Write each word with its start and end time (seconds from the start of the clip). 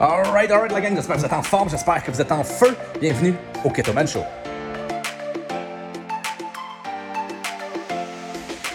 Alright, 0.00 0.48
alright 0.52 0.70
la 0.70 0.80
gang, 0.80 0.94
j'espère 0.94 1.16
que 1.16 1.22
vous 1.22 1.26
êtes 1.26 1.32
en 1.32 1.42
forme, 1.42 1.68
j'espère 1.70 2.04
que 2.04 2.12
vous 2.12 2.20
êtes 2.20 2.30
en 2.30 2.44
feu. 2.44 2.76
Bienvenue 3.00 3.34
au 3.64 3.70
Keto 3.70 3.92
Man 3.92 4.06
Show. 4.06 4.22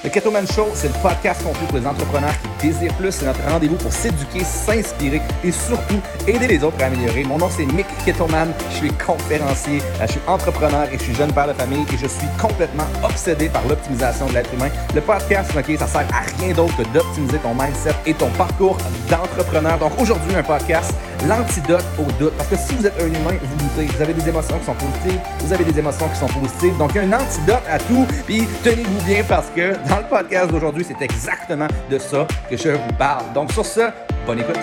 Le 0.04 0.10
Keto 0.10 0.32
Man 0.32 0.46
Show, 0.46 0.68
c'est 0.74 0.90
le 0.90 0.94
podcast 1.02 1.42
complet 1.42 1.66
pour 1.70 1.78
les 1.78 1.88
entrepreneurs 1.88 2.34
qui 2.60 2.68
désirent 2.68 2.94
plus. 2.96 3.14
C'est 3.14 3.26
notre 3.26 3.42
rendez-vous 3.50 3.78
pour 3.78 3.94
s'éduquer, 3.94 4.44
s'inspirer 4.44 5.22
et 5.46 5.52
surtout 5.54 6.02
aider 6.28 6.46
les 6.46 6.62
autres 6.62 6.84
à 6.84 6.88
améliorer. 6.88 7.24
Mon 7.24 7.38
nom, 7.38 7.48
c'est 7.50 7.66
Mick 7.68 7.86
Ketoman. 8.06 8.52
Je 8.72 8.76
suis 8.76 8.92
conférencier, 8.92 9.82
je 10.02 10.12
suis 10.12 10.22
entrepreneur 10.28 10.90
et 10.92 10.98
je 10.98 11.04
suis 11.04 11.16
jeune 11.16 11.32
père 11.32 11.48
de 11.48 11.54
famille 11.54 11.86
et 11.94 11.98
je 11.98 12.08
suis 12.08 12.28
complètement 12.38 12.84
obsédé 13.02 13.48
par 13.48 13.66
l'optimisation 13.66 14.26
de 14.26 14.34
l'être 14.34 14.54
humain. 14.54 14.68
Le 14.94 15.00
podcast, 15.00 15.52
ok, 15.58 15.78
ça 15.80 15.88
sert 15.88 16.08
à 16.12 16.42
rien 16.42 16.54
d'autre 16.54 16.76
que 16.76 16.84
d'optimiser 16.94 17.38
ton 17.38 17.54
mindset 17.54 17.96
et 18.06 18.14
ton 18.14 18.30
parcours 18.32 18.78
d'entrepreneur. 19.10 19.78
Donc 19.78 19.94
aujourd'hui, 20.02 20.36
un 20.36 20.44
podcast, 20.44 20.94
l'antidote 21.28 21.86
au 22.00 22.12
doute. 22.20 22.34
Parce 22.38 22.50
que 22.50 22.56
si 22.56 22.76
vous 22.76 22.86
êtes 22.86 23.00
un 23.02 23.08
humain, 23.08 23.38
vous 23.42 23.56
doutez, 23.64 23.86
vous 23.86 24.02
avez 24.02 24.14
des 24.14 24.28
émotions 24.30 24.58
qui 24.60 24.66
sont 24.66 24.74
positives, 24.76 25.20
vous 25.40 25.54
avez 25.54 25.64
des 25.64 25.80
émotions 25.80 26.08
qui 26.10 26.16
sont 26.20 26.40
positives. 26.40 26.78
Donc 26.78 26.92
il 26.96 26.98
y 26.98 27.00
a 27.00 27.04
un 27.04 27.20
antidote 27.20 27.64
à 27.70 27.80
tout. 27.80 28.06
Puis 28.26 28.48
tenez-vous 28.64 29.02
bien 29.06 29.24
parce 29.28 29.48
que 29.56 29.74
dans 29.90 29.98
le 29.98 30.08
podcast 30.10 30.52
d'aujourd'hui, 30.52 30.86
c'est 30.88 31.04
exactement 31.04 31.68
de 31.90 31.98
ça 31.98 32.28
que 32.50 32.58
je 32.58 32.70
vous 32.70 32.94
parle. 32.98 33.32
Donc 33.34 33.52
sur 33.52 33.66
ce, 33.66 33.82
bonne 34.26 34.40
écoute. 34.40 34.60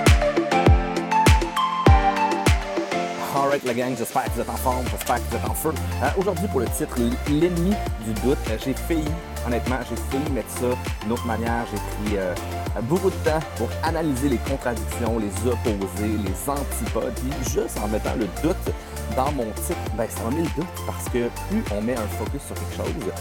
Alright 3.32 3.64
la 3.64 3.74
gang, 3.74 3.94
j'espère 3.96 4.24
que 4.24 4.30
vous 4.30 4.40
êtes 4.40 4.50
en 4.50 4.56
forme, 4.56 4.84
j'espère 4.90 5.16
que 5.16 5.22
vous 5.30 5.36
êtes 5.36 5.48
en 5.48 5.54
feu. 5.54 5.70
Euh, 6.02 6.06
Aujourd'hui 6.18 6.48
pour 6.48 6.60
le 6.60 6.66
titre, 6.66 6.96
l'ennemi 7.28 7.74
du 8.04 8.12
doute, 8.22 8.38
euh, 8.50 8.56
j'ai 8.64 8.74
failli, 8.74 9.04
honnêtement, 9.46 9.76
j'ai 9.88 9.96
failli 9.96 10.32
mettre 10.32 10.50
ça 10.50 10.68
d'une 11.02 11.12
autre 11.12 11.26
manière. 11.26 11.64
J'ai 11.70 11.78
pris 11.78 12.16
euh, 12.18 12.34
beaucoup 12.82 13.10
de 13.10 13.16
temps 13.16 13.40
pour 13.56 13.68
analyser 13.82 14.28
les 14.28 14.38
contradictions, 14.38 15.18
les 15.18 15.48
opposés, 15.48 16.16
les 16.24 16.50
antipodes, 16.50 17.18
juste 17.52 17.78
en 17.82 17.88
mettant 17.88 18.14
le 18.18 18.26
doute 18.42 18.74
dans 19.16 19.32
mon 19.32 19.46
titre, 19.52 19.78
ben, 19.96 20.06
ça 20.08 20.22
le 20.30 20.42
doute 20.42 20.66
parce 20.86 21.04
que 21.08 21.28
plus 21.48 21.64
on 21.74 21.80
met 21.82 21.96
un 21.96 22.06
focus 22.18 22.42
sur 22.46 22.54
quelque 22.54 22.76
chose, 22.76 23.12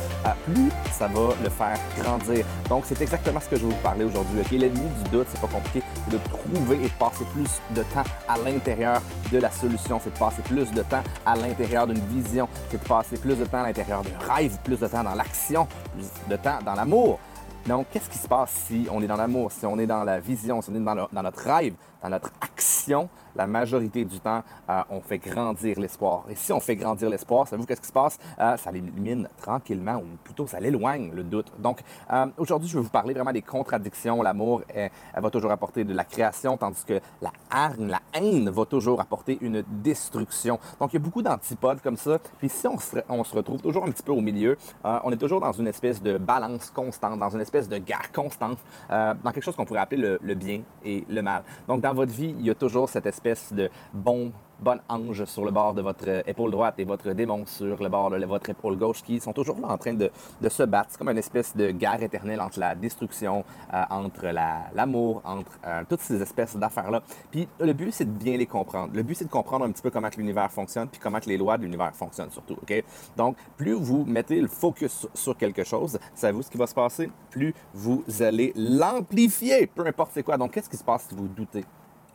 plus 0.45 0.69
ça 0.91 1.07
va 1.07 1.29
le 1.43 1.49
faire 1.49 1.77
grandir. 1.97 2.45
Donc, 2.69 2.83
c'est 2.85 3.01
exactement 3.01 3.39
ce 3.39 3.49
que 3.49 3.55
je 3.55 3.65
vais 3.65 3.73
vous 3.73 3.81
parler 3.81 4.05
aujourd'hui. 4.05 4.41
ok? 4.41 4.51
L'ennemi 4.51 4.87
du 5.03 5.09
doute, 5.09 5.27
c'est 5.29 5.41
pas 5.41 5.47
compliqué, 5.47 5.81
c'est 6.05 6.13
de 6.13 6.19
trouver 6.29 6.75
et 6.77 6.87
de 6.87 6.93
passer 6.99 7.25
plus 7.33 7.61
de 7.75 7.83
temps 7.83 8.03
à 8.27 8.37
l'intérieur 8.37 9.01
de 9.31 9.37
la 9.39 9.51
solution, 9.51 9.99
c'est 10.03 10.13
de 10.13 10.19
passer 10.19 10.41
plus 10.43 10.71
de 10.71 10.81
temps 10.83 11.03
à 11.25 11.35
l'intérieur 11.35 11.87
d'une 11.87 12.05
vision, 12.07 12.47
c'est 12.69 12.81
de 12.81 12.87
passer 12.87 13.17
plus 13.17 13.35
de 13.35 13.45
temps 13.45 13.61
à 13.63 13.67
l'intérieur 13.67 14.03
d'un 14.03 14.33
rêve, 14.33 14.57
plus 14.63 14.79
de 14.79 14.87
temps 14.87 15.03
dans 15.03 15.15
l'action, 15.15 15.67
plus 15.93 16.07
de 16.29 16.35
temps 16.35 16.59
dans 16.65 16.73
l'amour. 16.73 17.19
Donc, 17.67 17.87
qu'est-ce 17.91 18.09
qui 18.09 18.17
se 18.17 18.27
passe 18.27 18.51
si 18.67 18.87
on 18.91 19.01
est 19.01 19.07
dans 19.07 19.17
l'amour, 19.17 19.51
si 19.51 19.65
on 19.65 19.77
est 19.77 19.85
dans 19.85 20.03
la 20.03 20.19
vision, 20.19 20.61
si 20.61 20.69
on 20.71 20.75
est 20.75 20.79
dans, 20.79 21.07
dans 21.11 21.21
notre 21.23 21.43
rêve, 21.43 21.73
dans 22.01 22.09
notre 22.09 22.31
action? 22.41 23.09
La 23.35 23.47
majorité 23.47 24.05
du 24.05 24.19
temps, 24.19 24.43
euh, 24.69 24.81
on 24.89 25.01
fait 25.01 25.17
grandir 25.17 25.79
l'espoir. 25.79 26.25
Et 26.29 26.35
si 26.35 26.51
on 26.51 26.59
fait 26.59 26.75
grandir 26.75 27.09
l'espoir, 27.09 27.47
savez-vous 27.47 27.67
qu'est-ce 27.67 27.81
qui 27.81 27.87
se 27.87 27.93
passe? 27.93 28.17
Euh, 28.39 28.57
ça 28.57 28.71
l'élimine 28.71 29.27
tranquillement, 29.37 29.97
ou 29.97 30.17
plutôt 30.23 30.47
ça 30.47 30.59
l'éloigne, 30.59 31.11
le 31.13 31.23
doute. 31.23 31.51
Donc, 31.59 31.79
euh, 32.11 32.25
aujourd'hui, 32.37 32.67
je 32.67 32.77
vais 32.77 32.83
vous 32.83 32.89
parler 32.89 33.13
vraiment 33.13 33.31
des 33.31 33.41
contradictions. 33.41 34.21
L'amour, 34.21 34.63
elle, 34.73 34.89
va 35.15 35.29
toujours 35.29 35.51
apporter 35.51 35.83
de 35.83 35.93
la 35.93 36.03
création, 36.03 36.57
tandis 36.57 36.83
que 36.85 36.99
la 37.21 37.31
hargne, 37.49 37.87
la 37.87 38.01
haine 38.13 38.49
va 38.49 38.65
toujours 38.65 38.99
apporter 38.99 39.37
une 39.41 39.63
destruction. 39.67 40.59
Donc, 40.79 40.91
il 40.93 40.95
y 40.95 40.97
a 40.97 41.03
beaucoup 41.03 41.21
d'antipodes 41.21 41.81
comme 41.81 41.97
ça. 41.97 42.17
Puis 42.39 42.49
si 42.49 42.67
on 42.67 42.77
se, 42.77 43.35
retrouve 43.35 43.61
toujours 43.61 43.85
un 43.85 43.91
petit 43.91 44.03
peu 44.03 44.11
au 44.11 44.21
milieu, 44.21 44.57
on 44.83 45.11
est 45.11 45.17
toujours 45.17 45.39
dans 45.39 45.51
une 45.51 45.67
espèce 45.67 46.01
de 46.01 46.17
balance 46.17 46.71
constante, 46.71 47.19
dans 47.19 47.29
une 47.29 47.41
espèce 47.41 47.69
de 47.69 47.77
guerre 47.77 48.11
constante, 48.11 48.57
dans 48.89 49.31
quelque 49.31 49.43
chose 49.43 49.55
qu'on 49.55 49.65
pourrait 49.65 49.79
appeler 49.79 50.17
le, 50.21 50.35
bien 50.35 50.61
et 50.83 51.05
le 51.07 51.21
mal. 51.21 51.43
Donc, 51.67 51.81
votre 51.93 52.11
vie, 52.11 52.35
il 52.39 52.45
y 52.45 52.49
a 52.49 52.55
toujours 52.55 52.89
cette 52.89 53.05
espèce 53.05 53.53
de 53.53 53.69
bon, 53.93 54.31
bon 54.59 54.79
ange 54.89 55.25
sur 55.25 55.45
le 55.45 55.51
bord 55.51 55.73
de 55.73 55.81
votre 55.81 56.27
épaule 56.27 56.51
droite 56.51 56.75
et 56.77 56.83
votre 56.83 57.11
démon 57.13 57.45
sur 57.45 57.81
le 57.81 57.89
bord 57.89 58.09
de 58.09 58.25
votre 58.25 58.49
épaule 58.49 58.77
gauche 58.77 59.01
qui 59.03 59.19
sont 59.19 59.33
toujours 59.33 59.57
là 59.59 59.67
en 59.69 59.77
train 59.77 59.93
de, 59.93 60.09
se 60.49 60.63
battre. 60.63 60.87
C'est 60.91 60.97
comme 60.97 61.09
une 61.09 61.17
espèce 61.17 61.55
de 61.55 61.71
guerre 61.71 62.01
éternelle 62.03 62.41
entre 62.41 62.59
la 62.59 62.75
destruction, 62.75 63.43
euh, 63.73 63.83
entre 63.89 64.25
la- 64.27 64.69
l'amour, 64.73 65.21
entre 65.23 65.51
euh, 65.65 65.83
toutes 65.87 66.01
ces 66.01 66.21
espèces 66.21 66.55
d'affaires-là. 66.57 67.01
Puis 67.31 67.47
le 67.59 67.73
but, 67.73 67.91
c'est 67.91 68.05
de 68.05 68.11
bien 68.23 68.37
les 68.37 68.45
comprendre. 68.47 68.91
Le 68.93 69.03
but, 69.03 69.15
c'est 69.15 69.25
de 69.25 69.29
comprendre 69.29 69.65
un 69.65 69.71
petit 69.71 69.81
peu 69.81 69.89
comment 69.91 70.09
l'univers 70.17 70.51
fonctionne, 70.51 70.87
puis 70.89 70.99
comment 70.99 71.19
les 71.25 71.37
lois 71.37 71.57
de 71.57 71.63
l'univers 71.63 71.93
fonctionnent 71.95 72.31
surtout. 72.31 72.57
ok? 72.61 72.83
Donc, 73.15 73.37
plus 73.57 73.73
vous 73.73 74.03
mettez 74.05 74.41
le 74.41 74.47
focus 74.47 75.07
sur 75.13 75.37
quelque 75.37 75.63
chose, 75.63 75.99
savez-vous 76.15 76.41
ce 76.41 76.49
qui 76.49 76.57
va 76.57 76.67
se 76.67 76.75
passer? 76.75 77.09
Plus 77.29 77.53
vous 77.73 78.03
allez 78.19 78.51
l'amplifier, 78.55 79.67
peu 79.67 79.85
importe 79.85 80.11
c'est 80.13 80.23
quoi. 80.23 80.37
Donc, 80.37 80.51
qu'est-ce 80.51 80.69
qui 80.69 80.77
se 80.77 80.83
passe 80.83 81.05
si 81.07 81.15
vous 81.15 81.27
doutez? 81.27 81.63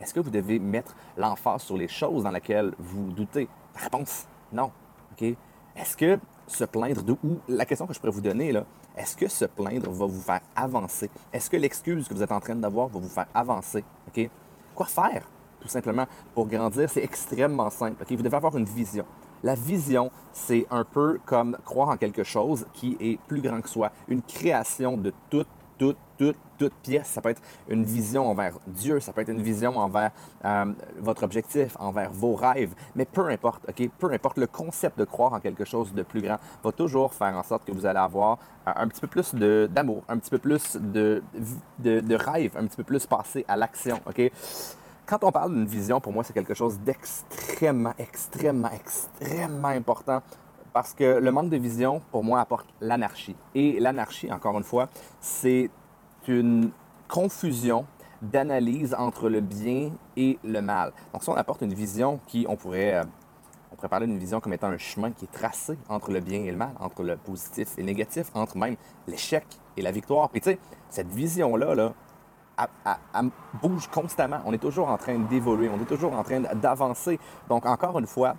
Est-ce 0.01 0.13
que 0.13 0.19
vous 0.19 0.29
devez 0.29 0.59
mettre 0.59 0.95
l'emphase 1.17 1.63
sur 1.63 1.77
les 1.77 1.87
choses 1.87 2.23
dans 2.23 2.31
lesquelles 2.31 2.73
vous 2.77 3.11
doutez? 3.11 3.47
Réponse, 3.75 4.27
non. 4.51 4.71
Est-ce 5.19 5.97
que 5.97 6.19
se 6.47 6.63
plaindre 6.65 7.01
de... 7.01 7.13
Ou 7.23 7.39
la 7.47 7.65
question 7.65 7.87
que 7.87 7.93
je 7.93 7.99
pourrais 7.99 8.11
vous 8.11 8.21
donner, 8.21 8.51
là, 8.51 8.65
est-ce 8.97 9.15
que 9.15 9.27
se 9.27 9.45
plaindre 9.45 9.89
va 9.89 10.05
vous 10.05 10.21
faire 10.21 10.41
avancer? 10.55 11.09
Est-ce 11.33 11.49
que 11.49 11.57
l'excuse 11.57 12.07
que 12.07 12.13
vous 12.13 12.23
êtes 12.23 12.31
en 12.31 12.39
train 12.39 12.55
d'avoir 12.55 12.87
va 12.87 12.99
vous 12.99 13.09
faire 13.09 13.27
avancer? 13.33 13.83
Quoi 14.73 14.85
faire? 14.85 15.27
Tout 15.59 15.67
simplement, 15.67 16.05
pour 16.33 16.47
grandir, 16.47 16.89
c'est 16.89 17.03
extrêmement 17.03 17.69
simple. 17.69 18.03
OK? 18.03 18.11
Vous 18.11 18.23
devez 18.23 18.37
avoir 18.37 18.55
une 18.55 18.65
vision. 18.65 19.05
La 19.43 19.55
vision, 19.55 20.11
c'est 20.31 20.65
un 20.69 20.83
peu 20.83 21.19
comme 21.25 21.57
croire 21.65 21.89
en 21.89 21.97
quelque 21.97 22.23
chose 22.23 22.65
qui 22.73 22.97
est 22.99 23.19
plus 23.27 23.41
grand 23.41 23.61
que 23.61 23.69
soi. 23.69 23.91
Une 24.07 24.21
création 24.21 24.97
de 24.97 25.13
toute, 25.29 25.47
toute, 25.77 25.97
toute, 26.17 26.37
toute 26.57 26.73
pièce. 26.75 27.07
Ça 27.07 27.21
peut 27.21 27.29
être 27.29 27.41
une 27.69 27.83
vision 27.83 28.27
envers 28.29 28.57
Dieu, 28.67 28.99
ça 28.99 29.13
peut 29.13 29.21
être 29.21 29.29
une 29.29 29.41
vision 29.41 29.77
envers 29.77 30.11
euh, 30.43 30.65
votre 30.99 31.23
objectif, 31.23 31.75
envers 31.79 32.11
vos 32.11 32.35
rêves. 32.35 32.73
Mais 32.95 33.05
peu 33.05 33.29
importe, 33.29 33.63
OK? 33.67 33.89
Peu 33.97 34.11
importe, 34.11 34.37
le 34.37 34.47
concept 34.47 34.97
de 34.99 35.05
croire 35.05 35.33
en 35.33 35.39
quelque 35.39 35.65
chose 35.65 35.93
de 35.93 36.03
plus 36.03 36.21
grand 36.21 36.37
va 36.63 36.71
toujours 36.71 37.13
faire 37.13 37.35
en 37.35 37.43
sorte 37.43 37.65
que 37.65 37.71
vous 37.71 37.85
allez 37.85 37.99
avoir 37.99 38.37
euh, 38.67 38.71
un 38.75 38.87
petit 38.87 39.01
peu 39.01 39.07
plus 39.07 39.33
d'amour, 39.35 40.03
un 40.07 40.17
petit 40.17 40.29
peu 40.29 40.39
plus 40.39 40.75
de, 40.75 41.23
de, 41.79 41.99
de 41.99 42.15
rêve, 42.15 42.55
un 42.57 42.65
petit 42.67 42.77
peu 42.77 42.83
plus 42.83 43.05
passer 43.05 43.45
à 43.47 43.55
l'action, 43.55 43.99
OK? 44.07 44.31
Quand 45.05 45.23
on 45.23 45.31
parle 45.31 45.53
d'une 45.53 45.67
vision, 45.67 46.01
pour 46.01 46.11
moi, 46.13 46.23
c'est 46.23 46.33
quelque 46.33 46.55
chose 46.55 46.79
d'extrêmement, 46.79 47.93
extrêmement, 47.99 48.71
extrêmement 48.71 49.67
important 49.67 50.23
parce 50.75 50.93
que 50.93 51.05
le 51.05 51.31
manque 51.31 51.49
de 51.49 51.55
vision, 51.55 52.01
pour 52.11 52.21
moi, 52.21 52.41
apporte 52.41 52.67
l'anarchie. 52.81 53.37
Et 53.55 53.79
l'anarchie, 53.79 54.29
encore 54.29 54.57
une 54.57 54.65
fois, 54.65 54.89
c'est 55.21 55.69
une 56.27 56.69
confusion 57.07 57.85
d'analyse 58.21 58.93
entre 58.93 59.29
le 59.29 59.39
bien 59.39 59.91
et 60.17 60.37
le 60.43 60.59
mal. 60.59 60.91
Donc, 61.13 61.23
si 61.23 61.29
on 61.29 61.35
apporte 61.35 61.61
une 61.61 61.73
vision 61.73 62.19
qui, 62.27 62.45
on 62.49 62.57
pourrait, 62.57 62.95
euh, 62.95 63.03
on 63.71 63.77
pourrait 63.77 63.87
parler 63.87 64.05
d'une 64.05 64.17
vision 64.17 64.41
comme 64.41 64.51
étant 64.51 64.67
un 64.67 64.77
chemin 64.77 65.11
qui 65.11 65.23
est 65.23 65.31
tracé 65.31 65.77
entre 65.87 66.11
le 66.11 66.19
bien 66.19 66.43
et 66.43 66.51
le 66.51 66.57
mal, 66.57 66.73
entre 66.81 67.03
le 67.03 67.15
positif 67.15 67.77
et 67.77 67.81
le 67.81 67.85
négatif, 67.85 68.29
entre 68.33 68.57
même 68.57 68.75
l'échec 69.07 69.45
et 69.77 69.81
la 69.81 69.91
victoire. 69.91 70.29
Puis, 70.29 70.41
tu 70.41 70.49
sais, 70.49 70.59
cette 70.89 71.07
vision-là, 71.07 71.73
là, 71.73 71.93
elle, 73.13 73.29
bouge 73.61 73.87
constamment. 73.87 74.41
On 74.43 74.51
est 74.51 74.57
toujours 74.57 74.89
en 74.89 74.97
train 74.97 75.17
d'évoluer, 75.19 75.69
on 75.69 75.81
est 75.81 75.87
toujours 75.87 76.11
en 76.11 76.23
train 76.23 76.41
d'avancer. 76.41 77.17
Donc, 77.47 77.65
encore 77.65 77.97
une 77.97 78.07
fois, 78.07 78.35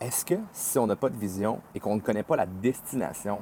est-ce 0.00 0.24
que 0.24 0.34
si 0.52 0.78
on 0.78 0.86
n'a 0.86 0.96
pas 0.96 1.10
de 1.10 1.16
vision 1.16 1.60
et 1.74 1.80
qu'on 1.80 1.96
ne 1.96 2.00
connaît 2.00 2.22
pas 2.22 2.36
la 2.36 2.46
destination 2.46 3.40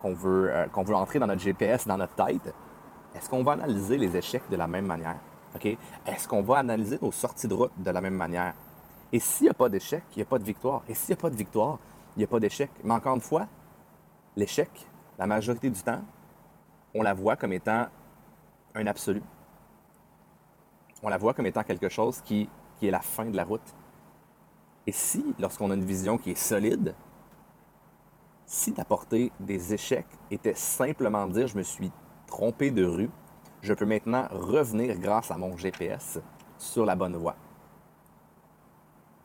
qu'on 0.00 0.14
veut, 0.14 0.50
euh, 0.50 0.66
entrer 0.94 1.18
dans 1.18 1.26
notre 1.26 1.40
GPS, 1.40 1.86
dans 1.86 1.96
notre 1.96 2.14
tête, 2.14 2.52
est-ce 3.14 3.30
qu'on 3.30 3.42
va 3.42 3.52
analyser 3.52 3.96
les 3.96 4.16
échecs 4.16 4.48
de 4.50 4.56
la 4.56 4.66
même 4.66 4.86
manière? 4.86 5.16
Est-ce 6.06 6.28
qu'on 6.28 6.42
va 6.42 6.58
analyser 6.58 6.98
nos 7.00 7.12
sorties 7.12 7.48
de 7.48 7.54
route 7.54 7.72
de 7.78 7.90
la 7.90 8.00
même 8.00 8.14
manière? 8.14 8.54
Et 9.10 9.20
s'il 9.20 9.44
n'y 9.44 9.50
a 9.50 9.54
pas 9.54 9.68
d'échec, 9.68 10.02
il 10.12 10.18
n'y 10.18 10.22
a 10.22 10.26
pas 10.26 10.38
de 10.38 10.44
victoire. 10.44 10.82
Et 10.88 10.94
s'il 10.94 11.14
n'y 11.14 11.18
a 11.18 11.22
pas 11.22 11.30
de 11.30 11.36
victoire, 11.36 11.78
il 12.14 12.18
n'y 12.18 12.24
a 12.24 12.26
pas 12.26 12.40
d'échec. 12.40 12.70
Mais 12.84 12.92
encore 12.92 13.14
une 13.14 13.22
fois, 13.22 13.46
l'échec, 14.36 14.68
la 15.18 15.26
majorité 15.26 15.70
du 15.70 15.80
temps, 15.82 16.02
on 16.94 17.02
la 17.02 17.14
voit 17.14 17.36
comme 17.36 17.52
étant 17.54 17.86
un 18.74 18.86
absolu. 18.86 19.22
On 21.02 21.08
la 21.08 21.16
voit 21.16 21.32
comme 21.32 21.46
étant 21.46 21.62
quelque 21.62 21.88
chose 21.88 22.20
qui 22.20 22.48
est 22.82 22.90
la 22.90 23.00
fin 23.00 23.24
de 23.26 23.36
la 23.36 23.44
route. 23.44 23.74
Et 24.86 24.92
si, 24.92 25.34
lorsqu'on 25.38 25.70
a 25.70 25.74
une 25.74 25.84
vision 25.84 26.16
qui 26.16 26.30
est 26.30 26.36
solide, 26.38 26.94
si 28.46 28.72
d'apporter 28.72 29.32
des 29.40 29.74
échecs 29.74 30.06
était 30.30 30.54
simplement 30.54 31.26
dire 31.26 31.48
je 31.48 31.58
me 31.58 31.62
suis 31.62 31.90
trompé 32.26 32.70
de 32.70 32.84
rue, 32.84 33.10
je 33.62 33.74
peux 33.74 33.86
maintenant 33.86 34.28
revenir 34.30 34.96
grâce 34.98 35.30
à 35.30 35.36
mon 35.36 35.56
GPS 35.56 36.20
sur 36.58 36.86
la 36.86 36.94
bonne 36.94 37.16
voie, 37.16 37.34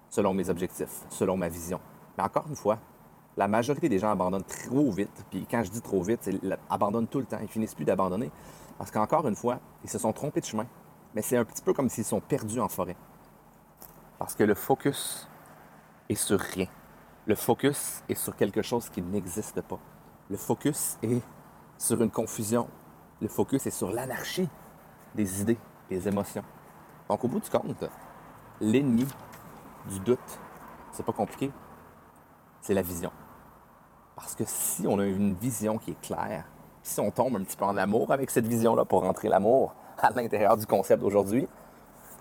selon 0.10 0.34
mes 0.34 0.50
objectifs, 0.50 1.06
selon 1.10 1.38
ma 1.38 1.50
vision. 1.50 1.80
Mais 2.18 2.24
encore 2.24 2.48
une 2.48 2.56
fois, 2.56 2.80
la 3.38 3.48
majorité 3.48 3.88
des 3.88 4.00
gens 4.00 4.10
abandonnent 4.12 4.44
trop 4.44 4.92
vite. 4.92 5.26
Puis 5.30 5.46
quand 5.50 5.64
je 5.64 5.72
dis 5.72 5.82
trop 5.82 6.02
vite, 6.02 6.28
la- 6.42 6.58
abandonnent 6.70 7.08
tout 7.08 7.20
le 7.20 7.26
temps. 7.26 7.40
Ils 7.42 7.48
finissent 7.48 7.76
plus 7.76 7.86
d'abandonner. 7.86 8.32
Parce 8.78 8.92
qu'encore 8.92 9.28
une 9.28 9.36
fois, 9.36 9.60
ils 9.84 9.90
se 9.90 9.98
sont 10.00 10.12
trompés 10.12 10.42
de 10.42 10.46
chemin. 10.46 10.66
Mais 11.16 11.22
c'est 11.22 11.38
un 11.38 11.46
petit 11.46 11.62
peu 11.62 11.74
comme 11.74 11.90
s'ils 11.90 12.04
sont 12.04 12.20
perdus 12.20 12.60
en 12.60 12.68
forêt. 12.68 12.98
Parce 14.20 14.36
que 14.36 14.44
le 14.44 14.54
focus 14.54 15.30
sur 16.16 16.40
rien. 16.40 16.68
Le 17.26 17.36
focus 17.36 18.04
est 18.10 18.16
sur 18.16 18.36
quelque 18.36 18.62
chose 18.62 18.90
qui 18.90 19.02
n'existe 19.02 19.62
pas. 19.62 19.80
Le 20.30 20.38
focus 20.38 20.98
est 21.04 21.22
sur 21.78 22.02
une 22.02 22.10
confusion. 22.10 22.68
Le 23.22 23.28
focus 23.28 23.68
est 23.68 23.72
sur 23.72 23.92
l'anarchie 23.92 24.50
des 25.14 25.42
idées, 25.42 25.58
des 25.90 26.08
émotions. 26.08 26.44
Donc, 27.10 27.24
au 27.24 27.28
bout 27.28 27.40
du 27.40 27.50
compte, 27.50 27.86
l'ennemi 28.60 29.06
du 29.90 30.00
doute, 30.00 30.40
c'est 30.92 31.06
pas 31.06 31.12
compliqué, 31.12 31.52
c'est 32.62 32.74
la 32.74 32.82
vision. 32.82 33.12
Parce 34.16 34.36
que 34.36 34.44
si 34.46 34.88
on 34.88 35.00
a 35.00 35.06
une 35.06 35.34
vision 35.34 35.78
qui 35.78 35.92
est 35.92 36.02
claire, 36.02 36.46
si 36.84 37.00
on 37.00 37.12
tombe 37.12 37.36
un 37.36 37.44
petit 37.44 37.58
peu 37.58 37.66
en 37.66 37.78
amour 37.78 38.12
avec 38.12 38.30
cette 38.30 38.48
vision-là 38.48 38.86
pour 38.86 39.02
rentrer 39.02 39.30
l'amour 39.30 39.76
à 39.98 40.12
l'intérieur 40.12 40.58
du 40.58 40.66
concept 40.66 41.02
d'aujourd'hui, 41.02 41.48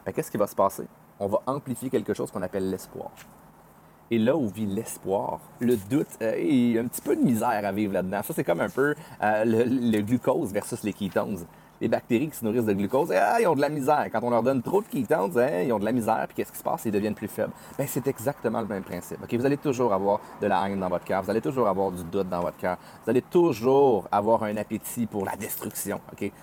ben, 0.04 0.12
qu'est-ce 0.12 0.30
qui 0.30 0.36
va 0.36 0.46
se 0.46 0.54
passer? 0.54 0.86
On 1.18 1.26
va 1.26 1.40
amplifier 1.46 1.90
quelque 1.90 2.14
chose 2.14 2.30
qu'on 2.30 2.42
appelle 2.42 2.70
l'espoir. 2.70 3.10
Et 4.12 4.18
là 4.18 4.36
où 4.36 4.48
vit 4.48 4.66
l'espoir, 4.66 5.38
le 5.60 5.76
doute, 5.76 6.08
euh, 6.20 6.32
a 6.32 6.80
un 6.80 6.88
petit 6.88 7.00
peu 7.00 7.14
de 7.14 7.22
misère 7.22 7.62
à 7.64 7.70
vivre 7.70 7.92
là-dedans. 7.92 8.22
Ça, 8.24 8.34
c'est 8.34 8.42
comme 8.42 8.60
un 8.60 8.68
peu 8.68 8.96
euh, 9.22 9.44
le, 9.44 10.00
glucose 10.00 10.52
versus 10.52 10.82
les 10.82 10.92
ketones. 10.92 11.38
Les 11.80 11.86
bactéries 11.86 12.28
qui 12.28 12.36
se 12.36 12.44
nourrissent 12.44 12.64
de 12.64 12.72
glucose, 12.72 13.12
ah, 13.12 13.40
ils 13.40 13.46
ont 13.46 13.54
de 13.54 13.60
la 13.60 13.68
misère. 13.68 14.08
Quand 14.10 14.18
on 14.24 14.30
leur 14.30 14.42
donne 14.42 14.62
trop 14.62 14.82
de 14.82 14.88
ketones, 14.88 15.38
hein, 15.38 15.62
ils 15.64 15.72
ont 15.72 15.78
de 15.78 15.84
la 15.84 15.92
misère. 15.92 16.24
Puis 16.26 16.34
qu'est-ce 16.34 16.50
qui 16.50 16.58
se 16.58 16.62
passe? 16.64 16.82
Ils 16.86 16.90
deviennent 16.90 17.14
plus 17.14 17.28
faibles. 17.28 17.52
Ben, 17.78 17.86
c'est 17.88 18.08
exactement 18.08 18.60
le 18.60 18.66
même 18.66 18.82
principe. 18.82 19.18
Vous 19.32 19.46
allez 19.46 19.56
toujours 19.56 19.92
avoir 19.92 20.18
de 20.42 20.48
la 20.48 20.68
haine 20.68 20.80
dans 20.80 20.88
votre 20.88 21.04
cœur. 21.04 21.22
Vous 21.22 21.30
allez 21.30 21.40
toujours 21.40 21.68
avoir 21.68 21.92
du 21.92 22.02
doute 22.02 22.28
dans 22.28 22.40
votre 22.40 22.56
cœur. 22.56 22.78
Vous 23.04 23.10
allez 23.10 23.22
toujours 23.22 24.08
avoir 24.10 24.42
un 24.42 24.56
appétit 24.56 25.06
pour 25.06 25.24
la 25.24 25.36
destruction. 25.36 26.00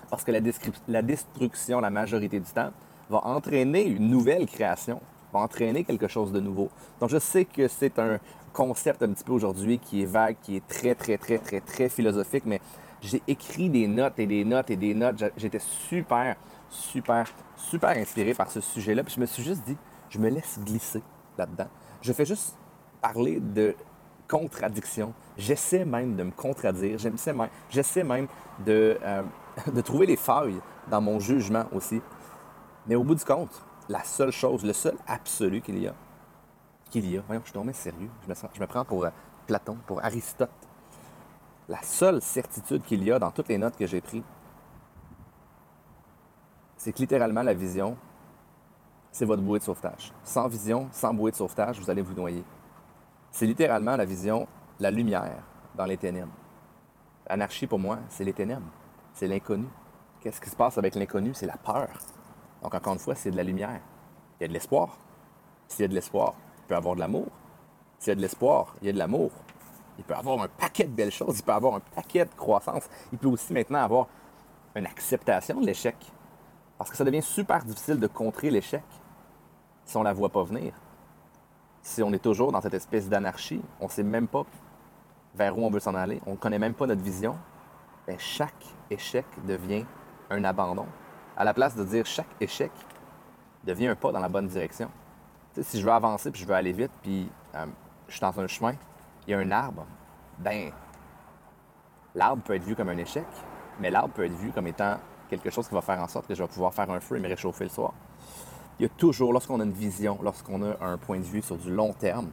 Parce 0.09 0.23
que 0.23 0.31
la 0.31 1.01
destruction, 1.01 1.81
la 1.81 1.89
majorité 1.89 2.39
du 2.39 2.49
temps, 2.49 2.71
va 3.09 3.25
entraîner 3.25 3.85
une 3.85 4.09
nouvelle 4.09 4.45
création 4.45 5.01
entraîner 5.37 5.83
quelque 5.83 6.07
chose 6.07 6.31
de 6.31 6.39
nouveau. 6.39 6.69
Donc, 6.99 7.09
je 7.09 7.17
sais 7.17 7.45
que 7.45 7.67
c'est 7.67 7.99
un 7.99 8.19
concept 8.53 9.03
un 9.03 9.09
petit 9.09 9.23
peu 9.23 9.33
aujourd'hui 9.33 9.79
qui 9.79 10.01
est 10.01 10.05
vague, 10.05 10.35
qui 10.41 10.55
est 10.55 10.67
très, 10.67 10.95
très, 10.95 11.17
très, 11.17 11.37
très, 11.37 11.61
très 11.61 11.89
philosophique, 11.89 12.43
mais 12.45 12.59
j'ai 13.01 13.21
écrit 13.27 13.69
des 13.69 13.87
notes 13.87 14.17
et 14.19 14.25
des 14.25 14.43
notes 14.43 14.69
et 14.71 14.75
des 14.75 14.93
notes. 14.93 15.23
J'étais 15.37 15.59
super, 15.59 16.35
super, 16.69 17.31
super 17.55 17.89
inspiré 17.89 18.33
par 18.33 18.49
ce 18.49 18.61
sujet-là. 18.61 19.03
Puis 19.03 19.15
je 19.15 19.19
me 19.19 19.25
suis 19.25 19.43
juste 19.43 19.63
dit, 19.65 19.77
je 20.09 20.19
me 20.19 20.29
laisse 20.29 20.59
glisser 20.63 21.03
là-dedans. 21.37 21.67
Je 22.01 22.13
fais 22.13 22.25
juste 22.25 22.57
parler 23.01 23.39
de 23.39 23.75
contradiction. 24.27 25.13
J'essaie 25.37 25.85
même 25.85 26.15
de 26.15 26.23
me 26.23 26.31
contredire. 26.31 26.97
J'essaie 26.97 27.33
même, 27.33 27.49
j'essaie 27.69 28.03
même 28.03 28.27
de, 28.65 28.97
euh, 29.01 29.21
de 29.73 29.81
trouver 29.81 30.05
les 30.05 30.17
failles 30.17 30.59
dans 30.89 31.01
mon 31.01 31.19
jugement 31.19 31.65
aussi. 31.71 32.01
Mais 32.87 32.95
au 32.95 33.03
bout 33.03 33.15
du 33.15 33.23
compte, 33.23 33.63
la 33.89 34.03
seule 34.03 34.31
chose, 34.31 34.65
le 34.65 34.73
seul 34.73 34.95
absolu 35.07 35.61
qu'il 35.61 35.79
y 35.79 35.87
a, 35.87 35.93
qu'il 36.89 37.09
y 37.09 37.17
a, 37.17 37.21
voyons, 37.21 37.41
je 37.41 37.47
suis 37.47 37.53
tombé 37.53 37.73
sérieux, 37.73 38.09
je 38.23 38.59
me, 38.59 38.67
prends 38.67 38.85
pour 38.85 39.05
euh, 39.05 39.09
Platon, 39.45 39.77
pour 39.85 40.03
Aristote. 40.03 40.49
La 41.69 41.81
seule 41.81 42.21
certitude 42.21 42.83
qu'il 42.83 43.03
y 43.03 43.11
a 43.11 43.19
dans 43.19 43.31
toutes 43.31 43.49
les 43.49 43.57
notes 43.57 43.75
que 43.75 43.85
j'ai 43.85 44.01
prises, 44.01 44.23
c'est 46.77 46.93
que 46.93 46.99
littéralement 46.99 47.41
la 47.41 47.53
vision, 47.53 47.97
c'est 49.11 49.25
votre 49.25 49.41
bouée 49.41 49.59
de 49.59 49.63
sauvetage. 49.63 50.13
Sans 50.23 50.47
vision, 50.47 50.87
sans 50.91 51.13
bouée 51.13 51.31
de 51.31 51.35
sauvetage, 51.35 51.79
vous 51.79 51.89
allez 51.89 52.01
vous 52.01 52.13
noyer. 52.13 52.43
C'est 53.31 53.45
littéralement 53.45 53.95
la 53.95 54.05
vision, 54.05 54.47
la 54.79 54.91
lumière 54.91 55.43
dans 55.75 55.85
les 55.85 55.97
ténèbres. 55.97 56.31
L'anarchie, 57.27 57.67
pour 57.67 57.79
moi, 57.79 57.99
c'est 58.09 58.23
les 58.23 58.33
ténèbres. 58.33 58.67
C'est 59.13 59.27
l'inconnu. 59.27 59.67
Qu'est-ce 60.21 60.39
qui 60.39 60.49
se 60.49 60.55
passe 60.55 60.77
avec 60.77 60.95
l'inconnu? 60.95 61.33
C'est 61.33 61.45
la 61.45 61.57
peur. 61.57 61.89
Donc, 62.61 62.73
encore 62.73 62.93
une 62.93 62.99
fois, 62.99 63.15
c'est 63.15 63.31
de 63.31 63.37
la 63.37 63.43
lumière. 63.43 63.79
Il 64.39 64.43
y 64.43 64.45
a 64.45 64.47
de 64.47 64.53
l'espoir. 64.53 64.97
S'il 65.67 65.81
y 65.81 65.85
a 65.85 65.87
de 65.87 65.93
l'espoir, 65.93 66.33
il 66.59 66.63
peut 66.67 66.75
avoir 66.75 66.95
de 66.95 66.99
l'amour. 66.99 67.27
S'il 67.99 68.09
y 68.09 68.11
a 68.11 68.15
de 68.15 68.21
l'espoir, 68.21 68.75
il 68.81 68.87
y 68.87 68.89
a 68.89 68.93
de 68.93 68.97
l'amour. 68.97 69.31
Il 69.97 70.03
peut 70.03 70.13
avoir 70.13 70.41
un 70.41 70.47
paquet 70.47 70.83
de 70.83 70.91
belles 70.91 71.11
choses, 71.11 71.39
il 71.39 71.43
peut 71.43 71.51
avoir 71.51 71.75
un 71.75 71.79
paquet 71.79 72.25
de 72.25 72.33
croissance. 72.35 72.87
Il 73.11 73.17
peut 73.17 73.27
aussi 73.27 73.51
maintenant 73.53 73.79
avoir 73.79 74.07
une 74.75 74.85
acceptation 74.85 75.59
de 75.59 75.65
l'échec. 75.65 75.95
Parce 76.77 76.91
que 76.91 76.97
ça 76.97 77.03
devient 77.03 77.23
super 77.23 77.63
difficile 77.63 77.99
de 77.99 78.07
contrer 78.07 78.51
l'échec 78.51 78.83
si 79.85 79.97
on 79.97 80.01
ne 80.01 80.05
la 80.05 80.13
voit 80.13 80.29
pas 80.29 80.43
venir. 80.43 80.73
Si 81.81 82.03
on 82.03 82.13
est 82.13 82.19
toujours 82.19 82.51
dans 82.51 82.61
cette 82.61 82.75
espèce 82.75 83.09
d'anarchie, 83.09 83.61
on 83.79 83.85
ne 83.85 83.89
sait 83.89 84.03
même 84.03 84.27
pas 84.27 84.45
vers 85.33 85.57
où 85.57 85.63
on 85.63 85.69
veut 85.69 85.79
s'en 85.79 85.95
aller, 85.95 86.21
on 86.25 86.31
ne 86.31 86.35
connaît 86.35 86.59
même 86.59 86.73
pas 86.73 86.85
notre 86.85 87.01
vision, 87.01 87.37
chaque 88.17 88.65
échec 88.89 89.25
devient 89.45 89.85
un 90.29 90.43
abandon 90.43 90.85
à 91.37 91.43
la 91.43 91.53
place 91.53 91.75
de 91.75 91.83
dire 91.83 92.05
chaque 92.05 92.27
échec 92.41 92.71
devient 93.63 93.87
un 93.87 93.95
pas 93.95 94.11
dans 94.11 94.19
la 94.19 94.29
bonne 94.29 94.47
direction. 94.47 94.89
si 95.61 95.79
je 95.79 95.85
veux 95.85 95.91
avancer 95.91 96.31
puis 96.31 96.41
je 96.41 96.47
veux 96.47 96.55
aller 96.55 96.73
vite, 96.73 96.91
puis 97.01 97.29
euh, 97.55 97.65
je 98.07 98.13
suis 98.13 98.21
dans 98.21 98.39
un 98.39 98.47
chemin, 98.47 98.73
il 99.27 99.31
y 99.31 99.33
a 99.33 99.39
un 99.39 99.51
arbre, 99.51 99.85
ben 100.39 100.71
l'arbre 102.15 102.41
peut 102.43 102.55
être 102.55 102.63
vu 102.63 102.75
comme 102.75 102.89
un 102.89 102.97
échec, 102.97 103.25
mais 103.79 103.91
l'arbre 103.91 104.13
peut 104.13 104.25
être 104.25 104.37
vu 104.37 104.51
comme 104.51 104.67
étant 104.67 104.97
quelque 105.29 105.49
chose 105.49 105.67
qui 105.67 105.75
va 105.75 105.81
faire 105.81 105.99
en 105.99 106.07
sorte 106.07 106.27
que 106.27 106.33
je 106.33 106.41
vais 106.41 106.49
pouvoir 106.49 106.73
faire 106.73 106.89
un 106.89 106.99
feu 106.99 107.17
et 107.17 107.19
me 107.19 107.27
réchauffer 107.27 107.65
le 107.65 107.69
soir. 107.69 107.93
Il 108.79 108.83
y 108.83 108.85
a 108.85 108.89
toujours, 108.89 109.33
lorsqu'on 109.33 109.59
a 109.59 109.63
une 109.63 109.71
vision, 109.71 110.19
lorsqu'on 110.21 110.63
a 110.63 110.83
un 110.85 110.97
point 110.97 111.19
de 111.19 111.23
vue 111.23 111.41
sur 111.41 111.57
du 111.57 111.73
long 111.73 111.93
terme, 111.93 112.29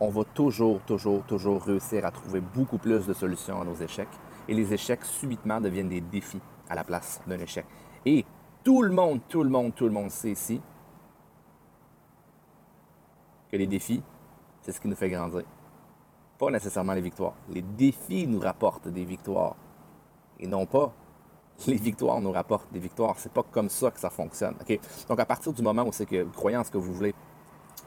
on 0.00 0.10
va 0.10 0.24
toujours, 0.24 0.80
toujours, 0.80 1.22
toujours 1.22 1.62
réussir 1.62 2.04
à 2.04 2.10
trouver 2.10 2.40
beaucoup 2.40 2.78
plus 2.78 3.06
de 3.06 3.14
solutions 3.14 3.60
à 3.60 3.64
nos 3.64 3.76
échecs. 3.76 4.08
Et 4.48 4.54
les 4.54 4.74
échecs, 4.74 5.04
subitement, 5.04 5.60
deviennent 5.60 5.88
des 5.88 6.00
défis 6.00 6.40
à 6.68 6.74
la 6.74 6.84
place 6.84 7.20
d'un 7.26 7.38
échec. 7.38 7.64
Et 8.04 8.24
tout 8.64 8.82
le 8.82 8.90
monde, 8.90 9.20
tout 9.28 9.44
le 9.44 9.50
monde, 9.50 9.74
tout 9.74 9.84
le 9.84 9.92
monde 9.92 10.10
sait 10.10 10.32
ici 10.32 10.60
que 13.50 13.56
les 13.56 13.66
défis, 13.66 14.02
c'est 14.62 14.72
ce 14.72 14.80
qui 14.80 14.88
nous 14.88 14.96
fait 14.96 15.10
grandir. 15.10 15.44
Pas 16.38 16.50
nécessairement 16.50 16.94
les 16.94 17.00
victoires. 17.00 17.34
Les 17.50 17.62
défis 17.62 18.26
nous 18.26 18.40
rapportent 18.40 18.88
des 18.88 19.04
victoires. 19.04 19.54
Et 20.40 20.46
non 20.48 20.66
pas 20.66 20.92
les 21.66 21.76
victoires 21.76 22.20
nous 22.20 22.32
rapportent 22.32 22.72
des 22.72 22.80
victoires. 22.80 23.14
C'est 23.18 23.32
pas 23.32 23.44
comme 23.44 23.68
ça 23.68 23.90
que 23.90 24.00
ça 24.00 24.10
fonctionne. 24.10 24.56
Donc, 25.08 25.20
à 25.20 25.24
partir 25.24 25.52
du 25.52 25.62
moment 25.62 25.84
où 25.84 25.92
c'est 25.92 26.06
que 26.06 26.22
vous 26.22 26.32
croyez 26.32 26.56
en 26.56 26.64
ce 26.64 26.70
que 26.70 26.78
vous 26.78 26.92
voulez, 26.92 27.14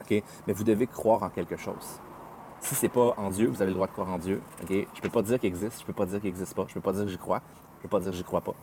mais 0.10 0.54
vous 0.54 0.64
devez 0.64 0.88
croire 0.88 1.24
en 1.24 1.30
quelque 1.30 1.58
chose. 1.58 2.00
Si 2.62 2.76
c'est 2.76 2.90
pas 2.90 3.14
en 3.18 3.30
Dieu, 3.30 3.48
vous 3.48 3.62
avez 3.62 3.72
le 3.72 3.76
droit 3.76 3.88
de 3.88 3.92
croire 3.92 4.10
en 4.10 4.18
Dieu. 4.18 4.42
Okay? 4.64 4.88
Je 4.94 5.02
peux 5.02 5.10
pas 5.10 5.22
dire 5.22 5.40
qu'il 5.40 5.50
existe, 5.50 5.82
je 5.82 5.86
peux 5.86 5.94
pas 5.94 6.06
dire 6.06 6.20
qu'il 6.20 6.30
n'existe 6.30 6.56
pas, 6.56 6.66
je 6.68 6.74
peux 6.74 6.82
pas 6.82 6.94
dire 6.94 7.04
que 7.04 7.12
j'y 7.12 7.18
crois, 7.18 7.42
je 7.78 7.84
peux 7.84 7.90
pas 7.90 8.00
dire 8.00 8.12
que 8.12 8.18
j'y 8.18 8.24
crois 8.24 8.42
pas. 8.42 8.56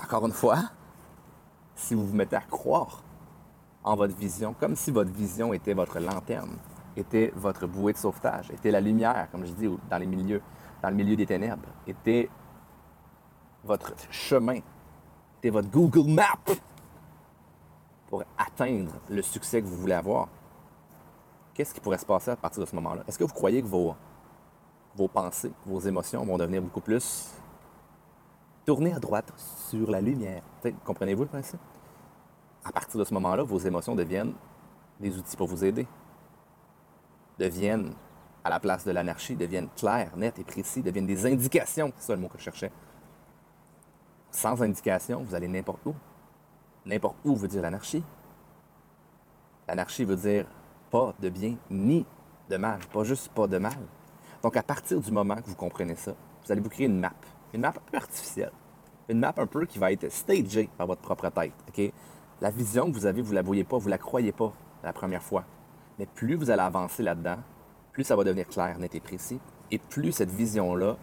Encore 0.00 0.26
une 0.26 0.32
fois, 0.32 0.58
si 1.74 1.94
vous 1.94 2.06
vous 2.06 2.14
mettez 2.14 2.36
à 2.36 2.40
croire 2.40 3.02
en 3.82 3.96
votre 3.96 4.16
vision, 4.16 4.54
comme 4.58 4.76
si 4.76 4.90
votre 4.90 5.10
vision 5.10 5.52
était 5.52 5.74
votre 5.74 5.98
lanterne, 6.00 6.56
était 6.96 7.32
votre 7.36 7.66
bouée 7.66 7.92
de 7.92 7.98
sauvetage, 7.98 8.50
était 8.50 8.70
la 8.70 8.80
lumière, 8.80 9.28
comme 9.30 9.44
je 9.44 9.52
dis, 9.52 9.68
dans 9.90 9.98
les 9.98 10.06
milieux, 10.06 10.40
dans 10.82 10.88
le 10.90 10.94
milieu 10.94 11.16
des 11.16 11.26
ténèbres, 11.26 11.68
était 11.86 12.30
votre 13.64 13.92
chemin, 14.10 14.60
était 15.38 15.50
votre 15.50 15.68
Google 15.70 16.10
Map 16.10 16.38
pour 18.08 18.22
atteindre 18.38 18.92
le 19.08 19.22
succès 19.22 19.60
que 19.60 19.66
vous 19.66 19.76
voulez 19.76 19.94
avoir. 19.94 20.28
Qu'est-ce 21.52 21.74
qui 21.74 21.80
pourrait 21.80 21.98
se 21.98 22.06
passer 22.06 22.30
à 22.30 22.36
partir 22.36 22.62
de 22.62 22.66
ce 22.66 22.74
moment-là? 22.76 23.02
Est-ce 23.06 23.18
que 23.18 23.24
vous 23.24 23.34
croyez 23.34 23.62
que 23.62 23.66
vos, 23.66 23.94
vos 24.96 25.08
pensées, 25.08 25.52
vos 25.66 25.80
émotions 25.80 26.24
vont 26.24 26.36
devenir 26.36 26.62
beaucoup 26.62 26.80
plus 26.80 27.30
tournées 28.64 28.92
à 28.92 28.98
droite 28.98 29.32
sur 29.36 29.90
la 29.90 30.00
lumière? 30.00 30.42
Comprenez-vous 30.84 31.22
le 31.22 31.28
principe? 31.28 31.60
À 32.64 32.72
partir 32.72 32.98
de 32.98 33.04
ce 33.04 33.12
moment-là, 33.14 33.42
vos 33.42 33.58
émotions 33.58 33.94
deviennent 33.94 34.32
des 35.00 35.16
outils 35.16 35.36
pour 35.36 35.48
vous 35.48 35.64
aider. 35.64 35.86
Deviennent, 37.38 37.92
à 38.42 38.50
la 38.50 38.60
place 38.60 38.84
de 38.84 38.90
l'anarchie, 38.90 39.36
deviennent 39.36 39.68
clairs, 39.76 40.16
nets 40.16 40.38
et 40.38 40.44
précis, 40.44 40.82
deviennent 40.82 41.06
des 41.06 41.26
indications. 41.26 41.92
C'est 41.96 42.06
ça 42.06 42.14
le 42.14 42.20
mot 42.20 42.28
que 42.28 42.38
je 42.38 42.44
cherchais. 42.44 42.70
Sans 44.30 44.62
indication, 44.62 45.22
vous 45.22 45.34
allez 45.34 45.48
n'importe 45.48 45.84
où. 45.86 45.94
N'importe 46.86 47.16
où 47.24 47.36
veut 47.36 47.48
dire 47.48 47.62
l'anarchie. 47.62 48.02
L'anarchie 49.68 50.04
veut 50.04 50.16
dire 50.16 50.46
pas 50.90 51.14
de 51.20 51.28
bien 51.28 51.56
ni 51.70 52.06
de 52.48 52.56
mal, 52.56 52.80
pas 52.92 53.04
juste 53.04 53.28
pas 53.30 53.46
de 53.46 53.58
mal. 53.58 53.78
Donc 54.42 54.56
à 54.56 54.62
partir 54.62 55.00
du 55.00 55.10
moment 55.10 55.36
que 55.36 55.46
vous 55.46 55.54
comprenez 55.54 55.96
ça, 55.96 56.14
vous 56.44 56.52
allez 56.52 56.60
vous 56.60 56.68
créer 56.68 56.86
une 56.86 57.00
map, 57.00 57.14
une 57.54 57.62
map 57.62 57.68
un 57.68 57.90
peu 57.90 57.96
artificielle, 57.96 58.52
une 59.08 59.18
map 59.18 59.32
un 59.36 59.46
peu 59.46 59.64
qui 59.64 59.78
va 59.78 59.92
être 59.92 60.10
stagée 60.10 60.68
par 60.76 60.86
votre 60.86 61.00
propre 61.00 61.30
tête. 61.30 61.54
OK? 61.68 61.92
La 62.40 62.50
vision 62.50 62.90
que 62.90 62.96
vous 62.96 63.06
avez, 63.06 63.22
vous 63.22 63.30
ne 63.30 63.36
la 63.36 63.42
voyez 63.42 63.64
pas, 63.64 63.78
vous 63.78 63.86
ne 63.86 63.90
la 63.90 63.98
croyez 63.98 64.32
pas 64.32 64.52
la 64.82 64.92
première 64.92 65.22
fois. 65.22 65.44
Mais 65.98 66.06
plus 66.06 66.34
vous 66.34 66.50
allez 66.50 66.62
avancer 66.62 67.02
là-dedans, 67.02 67.36
plus 67.92 68.04
ça 68.04 68.16
va 68.16 68.24
devenir 68.24 68.48
clair, 68.48 68.78
net 68.78 68.94
et 68.94 69.00
précis. 69.00 69.40
Et 69.70 69.78
plus 69.78 70.12
cette 70.12 70.30
vision-là 70.30 70.96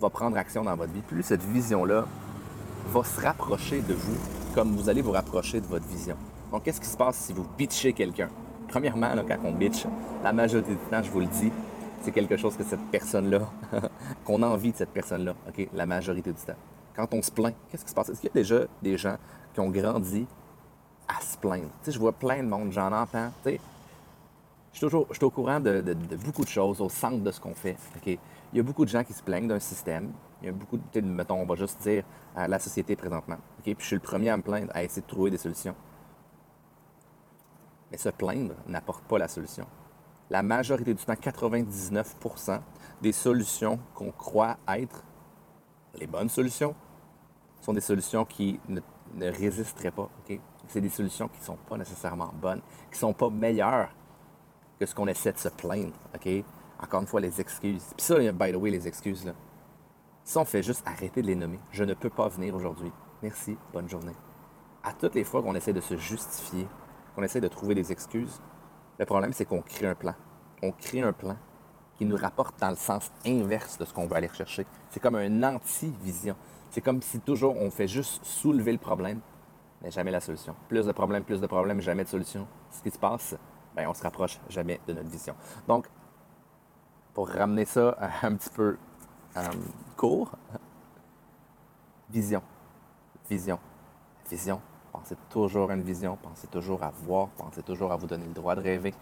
va 0.00 0.10
prendre 0.10 0.36
action 0.36 0.62
dans 0.62 0.74
votre 0.74 0.92
vie, 0.92 1.02
plus 1.02 1.22
cette 1.22 1.42
vision-là 1.42 2.06
va 2.88 3.04
se 3.04 3.20
rapprocher 3.20 3.80
de 3.82 3.94
vous 3.94 4.16
comme 4.54 4.74
vous 4.74 4.88
allez 4.88 5.02
vous 5.02 5.12
rapprocher 5.12 5.60
de 5.60 5.66
votre 5.66 5.86
vision. 5.86 6.16
Donc, 6.50 6.64
qu'est-ce 6.64 6.80
qui 6.80 6.88
se 6.88 6.96
passe 6.96 7.16
si 7.16 7.32
vous 7.32 7.46
bitchez 7.56 7.92
quelqu'un? 7.92 8.28
Premièrement, 8.68 9.12
quand 9.26 9.38
on 9.44 9.52
bitch, 9.52 9.86
la 10.24 10.32
majorité 10.32 10.72
du 10.72 10.90
temps, 10.90 11.02
je 11.02 11.10
vous 11.10 11.20
le 11.20 11.26
dis, 11.26 11.52
c'est 12.02 12.10
quelque 12.10 12.36
chose 12.36 12.56
que 12.56 12.64
cette 12.64 12.84
personne-là, 12.90 13.40
qu'on 14.24 14.42
a 14.42 14.46
envie 14.46 14.72
de 14.72 14.76
cette 14.76 14.90
personne-là, 14.90 15.34
OK? 15.48 15.68
La 15.72 15.86
majorité 15.86 16.32
du 16.32 16.40
temps. 16.40 16.54
Quand 16.94 17.12
on 17.14 17.22
se 17.22 17.30
plaint, 17.30 17.54
qu'est-ce 17.70 17.84
qui 17.84 17.90
se 17.90 17.94
passe? 17.94 18.08
Est-ce 18.08 18.20
qu'il 18.20 18.28
y 18.28 18.32
a 18.32 18.34
déjà 18.34 18.66
des 18.82 18.98
gens 18.98 19.16
qui 19.54 19.60
ont 19.60 19.70
grandi 19.70 20.26
à 21.08 21.20
se 21.20 21.36
plaindre? 21.36 21.68
je 21.86 21.98
vois 21.98 22.12
plein 22.12 22.42
de 22.42 22.48
monde, 22.48 22.72
j'en 22.72 22.92
entends, 22.92 23.30
je 24.72 24.86
suis 24.86 24.88
je 24.88 25.14
suis 25.14 25.24
au 25.24 25.30
courant 25.30 25.60
de, 25.60 25.94
beaucoup 26.24 26.44
de 26.44 26.48
choses 26.48 26.80
au 26.80 26.88
centre 26.88 27.22
de 27.22 27.30
ce 27.30 27.40
qu'on 27.40 27.54
fait. 27.54 27.76
Il 28.06 28.18
y 28.54 28.60
a 28.60 28.62
beaucoup 28.62 28.84
de 28.84 28.90
gens 28.90 29.02
qui 29.04 29.12
se 29.12 29.22
plaignent 29.22 29.48
d'un 29.48 29.58
système. 29.58 30.12
Il 30.40 30.46
y 30.46 30.48
a 30.48 30.52
beaucoup 30.52 30.78
de, 30.78 31.00
mettons, 31.00 31.40
on 31.40 31.46
va 31.46 31.56
juste 31.56 31.82
dire 31.82 32.04
la 32.36 32.58
société 32.58 32.96
présentement. 32.96 33.36
Puis 33.62 33.74
je 33.78 33.84
suis 33.84 33.96
le 33.96 34.00
premier 34.00 34.30
à 34.30 34.36
me 34.36 34.42
plaindre, 34.42 34.70
à 34.74 34.82
essayer 34.82 35.02
de 35.02 35.06
trouver 35.06 35.30
des 35.30 35.38
solutions. 35.38 35.74
Mais 37.90 37.98
se 37.98 38.08
plaindre 38.10 38.54
n'apporte 38.68 39.04
pas 39.04 39.18
la 39.18 39.28
solution. 39.28 39.66
La 40.30 40.42
majorité 40.42 40.94
du 40.94 41.04
temps, 41.04 41.14
99% 41.14 42.60
des 43.02 43.12
solutions 43.12 43.80
qu'on 43.94 44.12
croit 44.12 44.56
être 44.68 45.02
les 45.94 46.06
bonnes 46.06 46.28
solutions 46.28 46.74
sont 47.60 47.72
des 47.72 47.80
solutions 47.80 48.24
qui 48.24 48.58
ne, 48.68 48.80
résisteraient 49.30 49.90
pas. 49.90 50.08
C'est 50.68 50.80
des 50.80 50.88
solutions 50.88 51.28
qui 51.28 51.40
ne 51.40 51.44
sont 51.44 51.58
pas 51.68 51.76
nécessairement 51.76 52.32
bonnes, 52.40 52.62
qui 52.90 52.96
ne 52.96 52.98
sont 52.98 53.12
pas 53.12 53.30
meilleures 53.30 53.90
que 54.78 54.86
ce 54.86 54.94
qu'on 54.94 55.06
essaie 55.08 55.32
de 55.32 55.38
se 55.38 55.48
plaindre. 55.48 55.92
Encore 56.82 57.02
une 57.02 57.06
fois, 57.06 57.20
les 57.20 57.40
excuses. 57.40 57.92
Puis 57.96 58.06
ça, 58.06 58.18
by 58.18 58.52
the 58.52 58.56
way, 58.56 58.70
les 58.70 58.88
excuses. 58.88 59.30
Si 60.24 60.38
on 60.38 60.44
fait 60.44 60.62
juste 60.62 60.86
arrêter 60.86 61.22
de 61.22 61.26
les 61.26 61.34
nommer, 61.34 61.58
je 61.72 61.84
ne 61.84 61.92
peux 61.92 62.08
pas 62.08 62.28
venir 62.28 62.54
aujourd'hui. 62.54 62.92
Merci, 63.22 63.58
bonne 63.72 63.88
journée. 63.88 64.14
À 64.82 64.92
toutes 64.92 65.14
les 65.14 65.24
fois 65.24 65.42
qu'on 65.42 65.54
essaie 65.54 65.74
de 65.74 65.80
se 65.80 65.96
justifier, 65.96 66.66
qu'on 67.14 67.22
essaie 67.22 67.40
de 67.40 67.48
trouver 67.48 67.74
des 67.74 67.92
excuses, 67.92 68.40
le 68.98 69.04
problème, 69.04 69.32
c'est 69.32 69.44
qu'on 69.44 69.60
crée 69.60 69.86
un 69.86 69.94
plan. 69.94 70.14
On 70.62 70.72
crée 70.72 71.02
un 71.02 71.12
plan 71.12 71.36
qui 72.00 72.06
nous 72.06 72.16
rapporte 72.16 72.58
dans 72.58 72.70
le 72.70 72.76
sens 72.76 73.12
inverse 73.26 73.76
de 73.76 73.84
ce 73.84 73.92
qu'on 73.92 74.06
veut 74.06 74.16
aller 74.16 74.30
chercher. 74.32 74.64
C'est 74.88 75.00
comme 75.00 75.16
un 75.16 75.42
anti-vision. 75.42 76.34
C'est 76.70 76.80
comme 76.80 77.02
si 77.02 77.20
toujours 77.20 77.54
on 77.58 77.70
fait 77.70 77.88
juste 77.88 78.24
soulever 78.24 78.72
le 78.72 78.78
problème, 78.78 79.20
mais 79.82 79.90
jamais 79.90 80.10
la 80.10 80.20
solution. 80.20 80.56
Plus 80.66 80.86
de 80.86 80.92
problèmes, 80.92 81.24
plus 81.24 81.42
de 81.42 81.46
problèmes, 81.46 81.82
jamais 81.82 82.04
de 82.04 82.08
solution. 82.08 82.46
Ce 82.70 82.80
qui 82.82 82.90
se 82.90 82.98
passe, 82.98 83.36
ben, 83.76 83.86
on 83.86 83.92
se 83.92 84.02
rapproche 84.02 84.40
jamais 84.48 84.80
de 84.86 84.94
notre 84.94 85.10
vision. 85.10 85.34
Donc, 85.68 85.88
pour 87.12 87.28
ramener 87.28 87.66
ça 87.66 87.94
un 88.22 88.34
petit 88.34 88.48
peu 88.48 88.78
euh, 89.36 89.42
court, 89.98 90.32
vision, 92.08 92.42
vision, 93.28 93.58
vision. 94.30 94.58
Pensez 94.90 95.16
toujours 95.28 95.70
à 95.70 95.74
une 95.74 95.82
vision, 95.82 96.16
pensez 96.16 96.46
toujours 96.46 96.82
à 96.82 96.92
voir, 97.04 97.28
pensez 97.36 97.62
toujours 97.62 97.92
à 97.92 97.96
vous 97.96 98.06
donner 98.06 98.24
le 98.24 98.32
droit 98.32 98.54
de 98.54 98.62
rêver, 98.62 98.94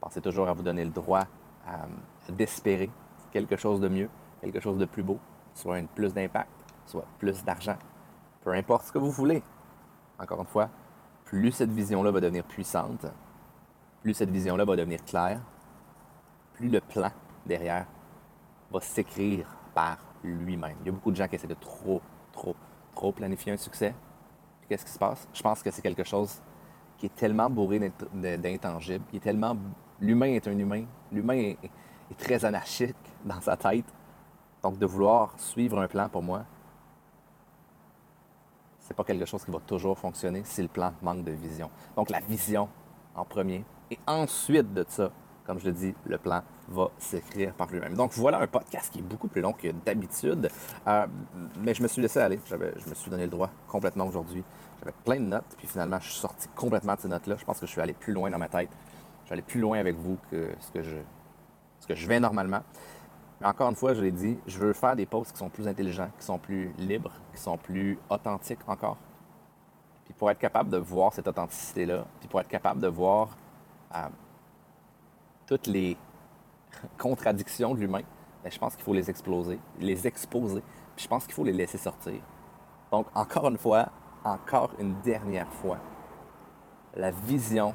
pensez 0.00 0.20
toujours 0.20 0.48
à 0.48 0.52
vous 0.52 0.62
donner 0.62 0.84
le 0.84 0.92
droit 0.92 1.26
euh, 1.68 1.72
d'espérer 2.30 2.90
quelque 3.32 3.56
chose 3.56 3.80
de 3.80 3.88
mieux, 3.88 4.08
quelque 4.40 4.60
chose 4.60 4.78
de 4.78 4.84
plus 4.84 5.02
beau, 5.02 5.18
soit 5.54 5.76
un 5.76 5.86
plus 5.86 6.14
d'impact, 6.14 6.50
soit 6.86 7.06
plus 7.18 7.44
d'argent, 7.44 7.76
peu 8.42 8.52
importe 8.52 8.86
ce 8.86 8.92
que 8.92 8.98
vous 8.98 9.10
voulez. 9.10 9.42
Encore 10.18 10.40
une 10.40 10.46
fois, 10.46 10.68
plus 11.24 11.52
cette 11.52 11.70
vision-là 11.70 12.10
va 12.10 12.20
devenir 12.20 12.44
puissante, 12.44 13.06
plus 14.02 14.14
cette 14.14 14.30
vision-là 14.30 14.64
va 14.64 14.76
devenir 14.76 15.04
claire, 15.04 15.40
plus 16.54 16.68
le 16.68 16.80
plan 16.80 17.10
derrière 17.46 17.86
va 18.70 18.80
s'écrire 18.80 19.46
par 19.74 19.98
lui-même. 20.22 20.76
Il 20.80 20.86
y 20.86 20.88
a 20.88 20.92
beaucoup 20.92 21.10
de 21.10 21.16
gens 21.16 21.28
qui 21.28 21.36
essaient 21.36 21.46
de 21.46 21.54
trop, 21.54 22.00
trop, 22.32 22.54
trop 22.94 23.12
planifier 23.12 23.52
un 23.52 23.56
succès. 23.56 23.94
Qu'est-ce 24.68 24.84
qui 24.84 24.92
se 24.92 24.98
passe? 24.98 25.28
Je 25.32 25.42
pense 25.42 25.62
que 25.62 25.70
c'est 25.70 25.82
quelque 25.82 26.04
chose 26.04 26.40
qui 26.98 27.06
est 27.06 27.14
tellement 27.14 27.48
bourré 27.48 27.92
d'intangibles, 28.12 29.04
qui 29.10 29.16
est 29.16 29.20
tellement... 29.20 29.56
L'humain 30.00 30.26
est 30.26 30.46
un 30.46 30.58
humain. 30.58 30.84
L'humain 31.10 31.34
est, 31.34 31.58
très 32.14 32.44
anarchique 32.44 32.96
dans 33.24 33.40
sa 33.40 33.56
tête. 33.56 33.86
Donc, 34.62 34.78
de 34.78 34.86
vouloir 34.86 35.34
suivre 35.38 35.78
un 35.78 35.88
plan, 35.88 36.08
pour 36.08 36.22
moi, 36.22 36.44
c'est 38.80 38.94
pas 38.94 39.04
quelque 39.04 39.24
chose 39.24 39.44
qui 39.44 39.50
va 39.50 39.60
toujours 39.60 39.98
fonctionner 39.98 40.42
si 40.44 40.62
le 40.62 40.68
plan 40.68 40.92
manque 41.02 41.24
de 41.24 41.32
vision. 41.32 41.70
Donc, 41.96 42.10
la 42.10 42.20
vision 42.20 42.68
en 43.14 43.24
premier. 43.24 43.64
Et 43.90 43.98
ensuite 44.06 44.72
de 44.72 44.84
ça, 44.88 45.10
comme 45.44 45.58
je 45.58 45.66
le 45.66 45.72
dis, 45.72 45.94
le 46.06 46.18
plan 46.18 46.42
va 46.68 46.90
s'écrire 46.98 47.52
par 47.54 47.68
lui-même. 47.70 47.94
Donc 47.94 48.12
voilà 48.12 48.38
un 48.38 48.46
podcast 48.46 48.92
qui 48.92 49.00
est 49.00 49.02
beaucoup 49.02 49.26
plus 49.26 49.40
long 49.40 49.52
que 49.52 49.68
d'habitude, 49.84 50.48
euh, 50.86 51.06
mais 51.58 51.74
je 51.74 51.82
me 51.82 51.88
suis 51.88 52.00
laissé 52.00 52.20
aller. 52.20 52.38
Je 52.48 52.54
me 52.56 52.94
suis 52.94 53.10
donné 53.10 53.24
le 53.24 53.30
droit 53.30 53.50
complètement 53.66 54.06
aujourd'hui. 54.06 54.44
J'avais 54.78 54.94
plein 55.04 55.16
de 55.16 55.26
notes, 55.26 55.56
puis 55.58 55.66
finalement, 55.66 55.98
je 56.00 56.08
suis 56.08 56.20
sorti 56.20 56.46
complètement 56.54 56.94
de 56.94 57.00
ces 57.00 57.08
notes-là. 57.08 57.36
Je 57.36 57.44
pense 57.44 57.58
que 57.58 57.66
je 57.66 57.72
suis 57.72 57.80
allé 57.80 57.94
plus 57.94 58.12
loin 58.12 58.30
dans 58.30 58.38
ma 58.38 58.48
tête. 58.48 58.70
Je 59.22 59.26
suis 59.26 59.32
allé 59.32 59.42
plus 59.42 59.60
loin 59.60 59.78
avec 59.78 59.96
vous 59.96 60.18
que 60.30 60.50
ce 60.60 60.70
que 60.70 60.82
je, 60.82 60.96
que 61.90 61.96
je 62.00 62.06
vais 62.06 62.20
normalement. 62.20 62.62
Mais 63.40 63.46
encore 63.48 63.68
une 63.68 63.74
fois, 63.74 63.94
je 63.94 64.00
l'ai 64.00 64.12
dit, 64.12 64.38
je 64.46 64.58
veux 64.58 64.72
faire 64.72 64.94
des 64.94 65.06
posts 65.06 65.32
qui 65.32 65.38
sont 65.38 65.48
plus 65.48 65.66
intelligents, 65.66 66.10
qui 66.18 66.24
sont 66.24 66.38
plus 66.38 66.72
libres, 66.78 67.12
qui 67.34 67.40
sont 67.40 67.56
plus 67.56 67.98
authentiques 68.08 68.60
encore. 68.68 68.96
Puis 70.04 70.14
pour 70.14 70.30
être 70.30 70.38
capable 70.38 70.70
de 70.70 70.76
voir 70.76 71.12
cette 71.12 71.26
authenticité-là, 71.26 72.06
puis 72.20 72.28
pour 72.28 72.40
être 72.40 72.48
capable 72.48 72.80
de 72.80 72.86
voir 72.86 73.36
euh, 73.96 74.08
toutes 75.46 75.66
les 75.66 75.96
contradictions 76.98 77.74
de 77.74 77.80
l'humain, 77.80 78.02
ben, 78.44 78.52
je 78.52 78.58
pense 78.58 78.76
qu'il 78.76 78.84
faut 78.84 78.94
les 78.94 79.10
exploser, 79.10 79.58
les 79.80 80.06
exposer, 80.06 80.62
puis 80.94 81.04
je 81.04 81.08
pense 81.08 81.24
qu'il 81.24 81.34
faut 81.34 81.44
les 81.44 81.52
laisser 81.52 81.78
sortir. 81.78 82.20
Donc, 82.92 83.06
encore 83.14 83.48
une 83.48 83.58
fois, 83.58 83.88
encore 84.22 84.70
une 84.78 84.94
dernière 85.00 85.52
fois, 85.54 85.78
la 86.94 87.10
vision 87.10 87.74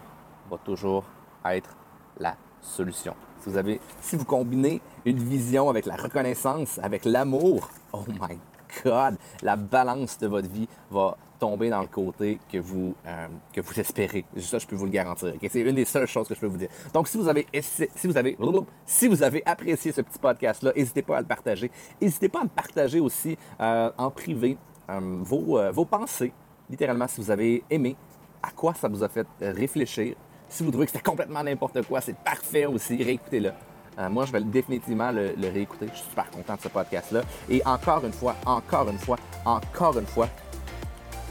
va 0.50 0.57
toujours 0.57 1.03
être 1.45 1.75
la 2.17 2.36
solution. 2.65 3.13
Si 3.41 3.50
vous, 3.50 3.57
avez, 3.57 3.79
si 4.01 4.15
vous 4.15 4.25
combinez 4.25 4.81
une 5.05 5.19
vision 5.19 5.69
avec 5.69 5.86
la 5.86 5.95
reconnaissance, 5.95 6.79
avec 6.81 7.05
l'amour, 7.05 7.69
oh 7.93 8.03
my 8.07 8.38
God, 8.84 9.17
la 9.41 9.55
balance 9.55 10.17
de 10.17 10.27
votre 10.27 10.50
vie 10.50 10.67
va 10.89 11.15
tomber 11.39 11.69
dans 11.69 11.81
le 11.81 11.88
côté 11.88 12.39
que 12.51 12.57
vous, 12.57 12.95
euh, 13.05 13.27
que 13.53 13.62
vous 13.62 13.79
espérez. 13.79 14.25
Ça, 14.38 14.57
je 14.57 14.65
peux 14.65 14.75
vous 14.75 14.86
le 14.86 14.91
garantir. 14.91 15.34
C'est 15.50 15.62
une 15.62 15.75
des 15.75 15.86
seules 15.86 16.07
choses 16.07 16.27
que 16.27 16.36
je 16.36 16.39
peux 16.39 16.48
vous 16.48 16.57
dire. 16.57 16.69
Donc, 16.93 17.07
si 17.07 17.17
vous 17.17 17.27
avez, 17.27 17.45
si 17.62 17.88
si 18.86 19.07
vous 19.07 19.24
avez 19.24 19.43
apprécié 19.45 19.91
ce 19.91 20.01
petit 20.01 20.19
podcast-là, 20.19 20.72
n'hésitez 20.75 21.01
pas 21.01 21.17
à 21.17 21.22
le 21.22 21.27
partager. 21.27 21.72
N'hésitez 22.01 22.29
pas 22.29 22.41
à 22.41 22.43
me 22.43 22.50
partager 22.50 23.00
aussi 23.00 23.38
euh, 23.60 23.91
en 23.98 24.10
privé 24.10 24.57
euh, 24.89 25.00
vos 25.22 25.86
pensées, 25.86 26.34
littéralement, 26.69 27.07
si 27.07 27.22
vous 27.22 27.31
avez 27.31 27.63
aimé, 27.69 27.95
à 28.41 28.51
quoi 28.51 28.74
ça 28.74 28.88
vous 28.88 29.03
a 29.03 29.10
fait 29.10 29.27
réfléchir. 29.41 30.15
Si 30.49 30.63
vous 30.63 30.69
trouvez 30.69 30.85
que 30.85 30.91
c'était 30.91 31.03
complètement 31.03 31.43
n'importe 31.43 31.81
quoi, 31.83 32.01
c'est 32.01 32.15
parfait 32.15 32.65
aussi, 32.65 33.01
réécoutez-le. 33.01 33.51
moi, 34.09 34.25
je 34.25 34.31
vais 34.31 34.41
définitivement 34.41 35.11
le, 35.11 35.33
le, 35.37 35.49
réécouter. 35.49 35.87
Je 35.91 35.97
suis 35.97 36.09
super 36.09 36.29
content 36.29 36.55
de 36.55 36.61
ce 36.61 36.67
podcast-là. 36.67 37.21
Et 37.49 37.61
encore 37.65 38.05
une 38.05 38.13
fois, 38.13 38.35
encore 38.45 38.89
une 38.89 38.99
fois, 38.99 39.17
encore 39.45 39.97
une 39.97 40.05
fois, 40.05 40.29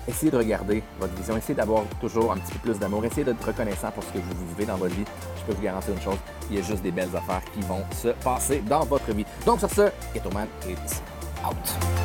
essayez 0.08 0.30
de 0.30 0.36
regarder 0.36 0.82
votre 0.98 1.14
vision, 1.14 1.36
essayez 1.36 1.54
d'avoir 1.54 1.84
toujours 2.00 2.32
un 2.32 2.36
petit 2.36 2.52
peu 2.52 2.70
plus 2.70 2.78
d'amour, 2.78 3.04
essayez 3.04 3.24
d'être 3.24 3.44
reconnaissant 3.44 3.90
pour 3.90 4.02
ce 4.04 4.12
que 4.12 4.18
vous 4.18 4.46
vivez 4.48 4.66
dans 4.66 4.76
votre 4.76 4.94
vie. 4.94 5.04
Je 5.38 5.44
peux 5.44 5.52
vous 5.52 5.62
garantir 5.62 5.94
une 5.94 6.00
chose, 6.00 6.18
il 6.50 6.56
y 6.56 6.58
a 6.58 6.62
juste 6.62 6.82
des 6.82 6.90
belles 6.90 7.14
affaires 7.14 7.42
qui 7.52 7.60
vont 7.60 7.82
se 7.92 8.08
passer 8.08 8.60
dans 8.60 8.84
votre 8.84 9.12
vie. 9.12 9.24
Donc 9.46 9.60
sur 9.60 9.70
ce, 9.70 9.88
Ghetto 10.12 10.30
Man, 10.30 10.48
it's 10.68 11.02
out. 11.44 12.03